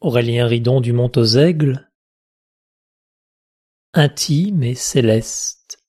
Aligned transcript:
Aurélien 0.00 0.46
Ridon 0.46 0.80
du 0.80 0.92
Mont 0.92 1.10
aux 1.16 1.36
Aigles, 1.38 1.90
intime 3.94 4.62
et 4.62 4.76
céleste. 4.76 5.82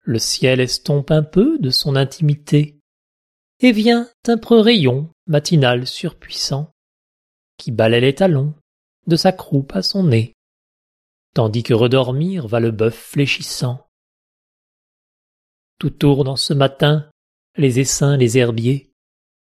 Le 0.00 0.18
ciel 0.18 0.58
estompe 0.58 1.12
un 1.12 1.22
peu 1.22 1.56
de 1.60 1.70
son 1.70 1.94
intimité, 1.94 2.80
et 3.60 3.70
vient 3.70 4.10
un 4.26 4.40
rayon 4.60 5.12
matinal 5.26 5.86
surpuissant, 5.86 6.72
qui 7.58 7.70
balaie 7.70 8.00
les 8.00 8.16
talons 8.16 8.56
de 9.06 9.14
sa 9.14 9.30
croupe 9.30 9.76
à 9.76 9.82
son 9.82 10.02
nez, 10.02 10.32
tandis 11.32 11.62
que 11.62 11.74
redormir 11.74 12.48
va 12.48 12.58
le 12.58 12.72
bœuf 12.72 12.96
fléchissant. 12.96 13.86
Tout 15.78 15.90
tourne 15.90 16.26
en 16.26 16.36
ce 16.36 16.54
matin, 16.54 17.08
les 17.56 17.78
essaims, 17.78 18.16
les 18.16 18.36
herbiers, 18.36 18.87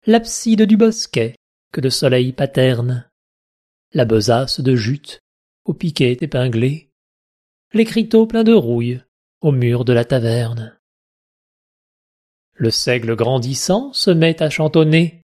l'abside 0.06 0.62
du 0.62 0.76
bosquet 0.76 1.34
que 1.72 1.80
le 1.80 1.88
soleil 1.88 2.32
paterne, 2.32 3.08
la 3.94 4.04
besace 4.04 4.60
de 4.60 4.76
jute 4.76 5.20
au 5.64 5.72
piquet 5.72 6.18
épinglé, 6.20 6.90
l'écriteau 7.72 8.26
plein 8.26 8.44
de 8.44 8.52
rouille 8.52 9.00
au 9.40 9.50
mur 9.50 9.84
de 9.84 9.94
la 9.94 10.04
taverne. 10.04 10.78
Le 12.52 12.70
seigle 12.70 13.16
grandissant 13.16 13.92
se 13.94 14.10
met 14.10 14.42
à 14.42 14.50
chantonner, 14.50 15.22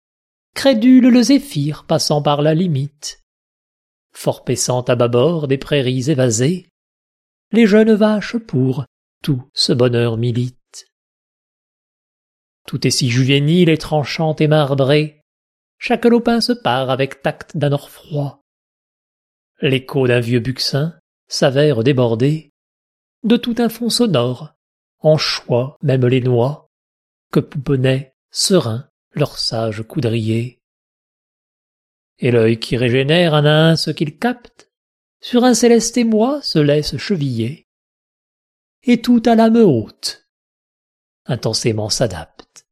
crédule 0.56 1.10
le 1.10 1.22
zéphyr 1.22 1.86
passant 1.86 2.22
par 2.22 2.42
la 2.42 2.56
limite. 2.56 3.22
Fort 4.12 4.44
paissant 4.44 4.82
à 4.82 4.96
bâbord 4.96 5.48
des 5.48 5.58
prairies 5.58 6.10
évasées, 6.10 6.68
les 7.52 7.68
jeunes 7.68 7.94
vaches 7.94 8.38
pour 8.38 8.86
tout 9.22 9.44
ce 9.54 9.72
bonheur 9.72 10.18
milite. 10.18 10.58
Tout 12.74 12.88
est 12.88 12.90
si 12.90 13.12
juvénile 13.12 13.70
et 13.70 13.78
tranchant 13.78 14.36
et 14.38 14.48
marbré, 14.48 15.22
chaque 15.78 16.06
lopin 16.06 16.42
se 16.42 16.54
part 16.54 16.90
avec 16.90 17.22
tact 17.22 17.56
d'un 17.56 17.72
or 17.72 17.92
froid. 17.92 18.42
L'écho 19.62 20.08
d'un 20.08 20.20
vieux 20.20 20.40
buxin 20.40 20.98
s'avère 21.28 21.84
débordé 21.84 22.50
de 23.22 23.38
tout 23.38 23.54
un 23.60 23.70
fond 23.70 23.92
sonore, 23.92 24.56
en 25.02 25.20
choix 25.20 25.78
même 25.84 26.08
les 26.08 26.20
noix, 26.20 26.68
que 27.32 27.40
pouponnaient, 27.40 28.16
sereins, 28.32 28.90
leurs 29.12 29.38
sages 29.38 29.84
coudriers. 29.84 30.60
Et 32.18 32.32
l'œil 32.32 32.58
qui 32.60 32.76
régénère 32.76 33.36
un 33.36 33.46
à 33.46 33.70
un 33.70 33.76
ce 33.76 33.92
qu'il 33.92 34.18
capte, 34.18 34.72
sur 35.22 35.44
un 35.44 35.54
céleste 35.54 35.96
émoi 35.96 36.42
se 36.42 36.58
laisse 36.58 36.98
cheviller, 36.98 37.68
et 38.82 39.00
tout 39.00 39.22
à 39.28 39.36
l'âme 39.36 39.58
haute, 39.58 40.28
intensément 41.28 41.92
s'adapte. 41.92 42.63